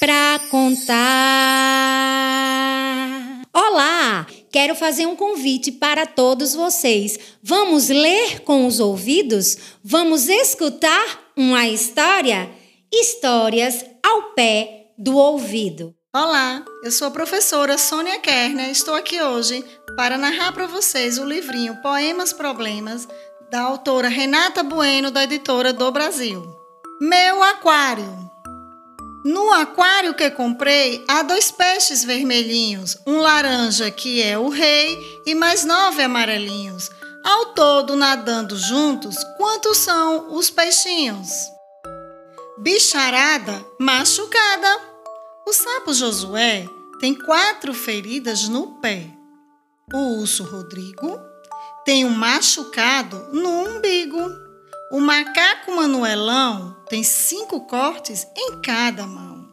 para 0.00 0.40
contar. 0.50 0.94
Olá, 3.52 4.26
quero 4.54 4.76
fazer 4.76 5.04
um 5.04 5.16
convite 5.16 5.72
para 5.72 6.06
todos 6.06 6.54
vocês. 6.54 7.18
Vamos 7.42 7.88
ler 7.88 8.38
com 8.42 8.68
os 8.68 8.78
ouvidos? 8.78 9.56
Vamos 9.82 10.28
escutar 10.28 11.32
uma 11.36 11.66
história? 11.66 12.48
Histórias 12.92 13.84
ao 14.00 14.30
pé 14.34 14.92
do 14.96 15.16
ouvido. 15.16 15.92
Olá, 16.14 16.64
eu 16.84 16.92
sou 16.92 17.08
a 17.08 17.10
professora 17.10 17.76
Sônia 17.76 18.20
Kerner. 18.20 18.70
Estou 18.70 18.94
aqui 18.94 19.20
hoje 19.20 19.64
para 19.96 20.16
narrar 20.16 20.52
para 20.52 20.68
vocês 20.68 21.18
o 21.18 21.24
livrinho 21.24 21.82
Poemas 21.82 22.32
Problemas 22.32 23.08
da 23.50 23.60
autora 23.60 24.08
Renata 24.08 24.62
Bueno, 24.62 25.10
da 25.10 25.24
editora 25.24 25.72
do 25.72 25.90
Brasil. 25.90 26.40
Meu 27.00 27.42
aquário. 27.42 28.23
No 29.24 29.50
aquário 29.54 30.12
que 30.12 30.30
comprei, 30.30 31.02
há 31.08 31.22
dois 31.22 31.50
peixes 31.50 32.04
vermelhinhos, 32.04 32.98
um 33.06 33.16
laranja 33.16 33.90
que 33.90 34.22
é 34.22 34.38
o 34.38 34.50
rei 34.50 34.98
e 35.24 35.34
mais 35.34 35.64
nove 35.64 36.02
amarelinhos. 36.02 36.90
Ao 37.24 37.46
todo, 37.54 37.96
nadando 37.96 38.54
juntos, 38.54 39.16
quantos 39.38 39.78
são 39.78 40.34
os 40.34 40.50
peixinhos? 40.50 41.30
Bicharada 42.58 43.64
machucada. 43.80 44.80
O 45.46 45.54
sapo 45.54 45.94
Josué 45.94 46.68
tem 47.00 47.14
quatro 47.14 47.72
feridas 47.72 48.46
no 48.46 48.78
pé. 48.78 49.06
O 49.90 50.20
urso 50.20 50.44
Rodrigo 50.44 51.18
tem 51.86 52.04
um 52.04 52.10
machucado 52.10 53.30
no 53.32 53.48
umbigo. 53.48 54.43
O 54.94 55.00
macaco 55.00 55.74
Manuelão 55.74 56.76
tem 56.88 57.02
cinco 57.02 57.62
cortes 57.62 58.28
em 58.36 58.60
cada 58.60 59.04
mão. 59.04 59.50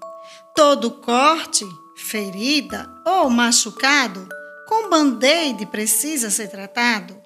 Todo 0.53 0.91
corte, 0.91 1.65
ferida 1.95 2.87
ou 3.03 3.27
machucado, 3.27 4.29
com 4.67 4.87
band-aid 4.87 5.65
precisa 5.65 6.29
ser 6.29 6.47
tratado. 6.51 7.19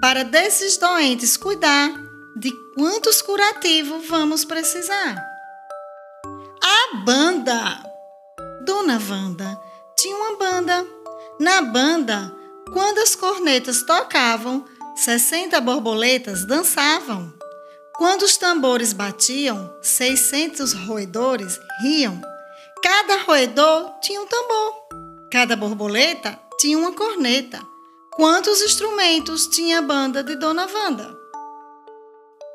Para 0.00 0.24
desses 0.24 0.78
doentes 0.78 1.36
cuidar, 1.36 1.92
de 2.34 2.50
quantos 2.74 3.22
curativos 3.22 4.04
vamos 4.08 4.44
precisar? 4.44 5.24
A 6.60 6.96
banda! 7.04 7.84
Dona 8.66 8.98
Wanda 8.98 9.56
tinha 9.96 10.16
uma 10.16 10.36
banda. 10.36 10.84
Na 11.38 11.62
banda, 11.62 12.34
quando 12.72 12.98
as 12.98 13.14
cornetas 13.14 13.84
tocavam, 13.84 14.64
60 14.96 15.60
borboletas 15.60 16.44
dançavam. 16.44 17.38
Quando 18.00 18.22
os 18.22 18.38
tambores 18.38 18.94
batiam, 18.94 19.76
600 19.82 20.72
roedores 20.72 21.60
riam. 21.82 22.18
Cada 22.82 23.24
roedor 23.24 23.92
tinha 24.00 24.22
um 24.22 24.26
tambor. 24.26 24.88
Cada 25.30 25.54
borboleta 25.54 26.40
tinha 26.58 26.78
uma 26.78 26.92
corneta. 26.92 27.60
Quantos 28.12 28.62
instrumentos 28.62 29.46
tinha 29.48 29.80
a 29.80 29.82
banda 29.82 30.24
de 30.24 30.34
Dona 30.34 30.66
Wanda? 30.66 31.14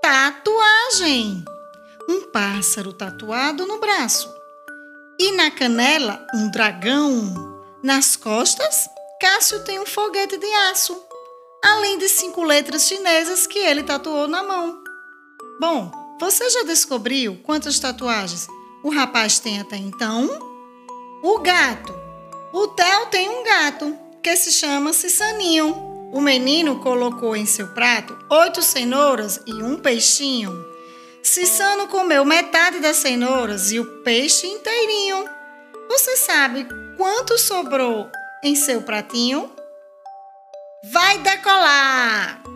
Tatuagem! 0.01 1.45
Um 2.09 2.21
pássaro 2.31 2.91
tatuado 2.91 3.67
no 3.67 3.79
braço. 3.79 4.33
E 5.19 5.31
na 5.33 5.51
canela, 5.51 6.25
um 6.33 6.49
dragão. 6.49 7.63
Nas 7.83 8.15
costas, 8.15 8.89
Cássio 9.21 9.63
tem 9.63 9.79
um 9.79 9.85
foguete 9.85 10.37
de 10.37 10.51
aço. 10.71 10.99
Além 11.63 11.99
de 11.99 12.09
cinco 12.09 12.43
letras 12.43 12.87
chinesas 12.87 13.45
que 13.45 13.59
ele 13.59 13.83
tatuou 13.83 14.27
na 14.27 14.41
mão. 14.41 14.84
Bom, 15.59 15.91
você 16.19 16.49
já 16.49 16.63
descobriu 16.63 17.39
quantas 17.43 17.79
tatuagens 17.79 18.47
o 18.83 18.89
rapaz 18.89 19.39
tem 19.39 19.59
até 19.59 19.77
então? 19.77 20.29
O 21.23 21.39
gato. 21.39 21.91
O 22.53 22.67
Theo 22.67 23.07
tem 23.07 23.27
um 23.27 23.43
gato 23.43 23.97
que 24.21 24.35
se 24.35 24.51
chama 24.51 24.93
Cissaninho. 24.93 25.73
O 26.13 26.21
menino 26.21 26.79
colocou 26.79 27.35
em 27.35 27.45
seu 27.45 27.67
prato 27.69 28.15
oito 28.29 28.61
cenouras 28.61 29.41
e 29.47 29.53
um 29.53 29.77
peixinho. 29.77 30.53
Cissano 31.23 31.87
comeu 31.87 32.23
metade 32.23 32.79
das 32.79 32.97
cenouras 32.97 33.71
e 33.71 33.79
o 33.79 34.03
peixe 34.03 34.45
inteirinho. 34.45 35.25
Você 35.89 36.15
sabe 36.17 36.67
quanto 36.95 37.39
sobrou 37.39 38.07
em 38.43 38.55
seu 38.55 38.83
pratinho? 38.83 39.51
Vai 40.91 41.17
decolar! 41.17 42.54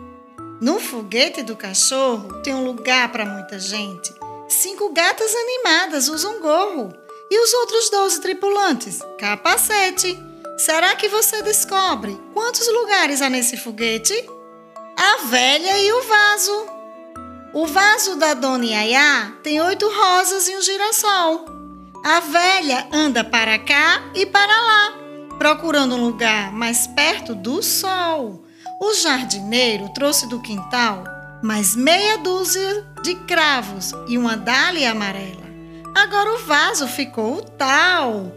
No 0.60 0.78
foguete 0.78 1.42
do 1.42 1.56
cachorro 1.56 2.42
tem 2.42 2.54
um 2.54 2.66
lugar 2.66 3.10
para 3.10 3.24
muita 3.24 3.58
gente. 3.58 4.12
Cinco 4.46 4.92
gatas 4.92 5.34
animadas 5.34 6.08
usam 6.08 6.38
gorro. 6.38 6.92
E 7.30 7.42
os 7.42 7.54
outros 7.54 7.88
12 7.88 8.20
tripulantes? 8.20 8.98
Capacete. 9.18 10.18
Será 10.58 10.94
que 10.96 11.08
você 11.08 11.40
descobre 11.40 12.20
quantos 12.34 12.68
lugares 12.68 13.22
há 13.22 13.30
nesse 13.30 13.56
foguete? 13.56 14.12
A 14.94 15.24
velha 15.28 15.78
e 15.78 15.92
o 15.92 16.02
vaso. 16.02 16.66
O 17.54 17.66
vaso 17.66 18.16
da 18.16 18.34
Dona 18.34 18.66
Yaya 18.66 19.32
tem 19.42 19.62
oito 19.62 19.88
rosas 19.88 20.46
e 20.46 20.56
um 20.56 20.60
girassol. 20.60 21.46
A 22.04 22.20
velha 22.20 22.86
anda 22.92 23.24
para 23.24 23.58
cá 23.58 24.10
e 24.14 24.26
para 24.26 24.60
lá, 24.60 24.98
procurando 25.38 25.94
um 25.94 26.04
lugar 26.04 26.52
mais 26.52 26.86
perto 26.86 27.34
do 27.34 27.62
sol. 27.62 28.44
O 28.82 28.94
jardineiro 28.94 29.90
trouxe 29.90 30.26
do 30.26 30.40
quintal 30.40 31.04
mais 31.42 31.76
meia 31.76 32.16
dúzia 32.16 32.82
de 33.02 33.14
cravos 33.14 33.92
e 34.08 34.16
uma 34.16 34.38
dália 34.38 34.92
amarela. 34.92 35.44
Agora 35.94 36.32
o 36.32 36.46
vaso 36.46 36.88
ficou 36.88 37.42
tal. 37.42 38.32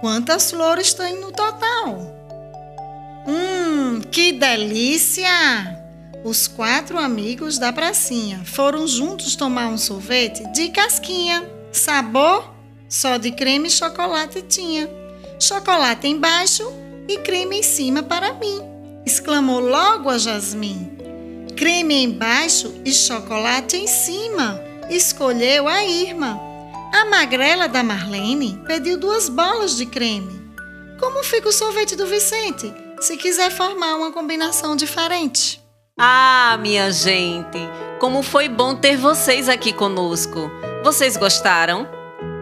Quantas 0.00 0.52
flores 0.52 0.94
tem 0.94 1.20
no 1.20 1.32
total? 1.32 1.98
Hum, 3.26 4.00
que 4.12 4.30
delícia! 4.30 5.28
Os 6.22 6.46
quatro 6.46 6.96
amigos 6.96 7.58
da 7.58 7.72
pracinha 7.72 8.42
foram 8.44 8.86
juntos 8.86 9.34
tomar 9.34 9.66
um 9.66 9.78
sorvete 9.78 10.46
de 10.52 10.68
casquinha. 10.68 11.44
Sabor? 11.72 12.54
Só 12.88 13.16
de 13.16 13.32
creme 13.32 13.66
e 13.66 13.72
chocolate 13.72 14.42
tinha. 14.42 14.88
Chocolate 15.40 16.06
embaixo 16.06 16.72
e 17.08 17.16
creme 17.18 17.58
em 17.58 17.62
cima 17.64 18.00
para 18.00 18.32
mim, 18.34 18.77
exclamou 19.08 19.58
logo 19.58 20.10
a 20.10 20.18
Jasmim. 20.18 20.92
Creme 21.56 22.04
embaixo 22.04 22.74
e 22.84 22.92
chocolate 22.92 23.76
em 23.76 23.86
cima, 23.86 24.60
escolheu 24.90 25.66
a 25.66 25.82
Irma. 25.82 26.38
A 26.92 27.06
magrela 27.06 27.66
da 27.66 27.82
Marlene 27.82 28.62
pediu 28.66 28.98
duas 28.98 29.30
bolas 29.30 29.76
de 29.76 29.86
creme. 29.86 30.38
Como 31.00 31.24
fica 31.24 31.48
o 31.48 31.52
sorvete 31.52 31.96
do 31.96 32.06
Vicente, 32.06 32.72
se 33.00 33.16
quiser 33.16 33.50
formar 33.50 33.96
uma 33.96 34.12
combinação 34.12 34.76
diferente? 34.76 35.60
Ah, 35.98 36.58
minha 36.60 36.92
gente, 36.92 37.58
como 37.98 38.22
foi 38.22 38.48
bom 38.48 38.74
ter 38.74 38.96
vocês 38.96 39.48
aqui 39.48 39.72
conosco. 39.72 40.50
Vocês 40.84 41.16
gostaram? 41.16 41.88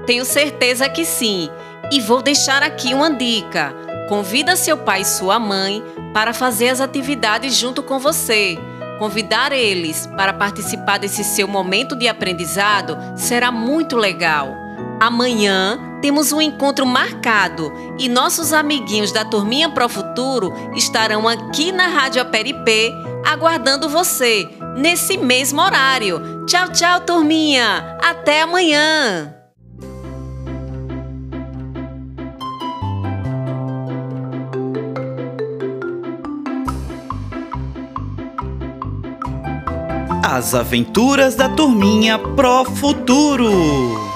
Tenho 0.04 0.24
certeza 0.24 0.88
que 0.88 1.04
sim. 1.04 1.48
E 1.92 2.00
vou 2.00 2.20
deixar 2.20 2.64
aqui 2.64 2.92
uma 2.92 3.10
dica. 3.10 3.85
Convida 4.08 4.56
seu 4.56 4.78
pai 4.78 5.00
e 5.02 5.04
sua 5.04 5.38
mãe 5.38 5.82
para 6.14 6.32
fazer 6.32 6.68
as 6.68 6.80
atividades 6.80 7.54
junto 7.54 7.82
com 7.82 7.98
você. 7.98 8.58
Convidar 8.98 9.52
eles 9.52 10.06
para 10.16 10.32
participar 10.32 10.98
desse 10.98 11.22
seu 11.22 11.46
momento 11.46 11.96
de 11.96 12.08
aprendizado 12.08 12.96
será 13.16 13.52
muito 13.52 13.96
legal. 13.96 14.54
Amanhã 15.00 15.78
temos 16.00 16.32
um 16.32 16.40
encontro 16.40 16.86
marcado 16.86 17.72
e 17.98 18.08
nossos 18.08 18.52
amiguinhos 18.52 19.12
da 19.12 19.24
Turminha 19.24 19.68
Pro 19.68 19.88
Futuro 19.88 20.52
estarão 20.74 21.28
aqui 21.28 21.72
na 21.72 21.88
Rádio 21.88 22.22
Aperipê 22.22 22.92
aguardando 23.26 23.88
você 23.88 24.48
nesse 24.76 25.18
mesmo 25.18 25.60
horário. 25.60 26.46
Tchau, 26.46 26.68
tchau, 26.70 27.00
turminha! 27.00 27.98
Até 28.00 28.42
amanhã! 28.42 29.35
As 40.28 40.56
aventuras 40.56 41.36
da 41.36 41.48
turminha 41.48 42.18
Pro 42.18 42.64
Futuro. 42.64 44.15